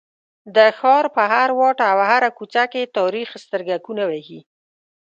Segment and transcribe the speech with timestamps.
[0.55, 4.39] د ښار په هر واټ او هره کوڅه کې تاریخ سترګکونه وهي.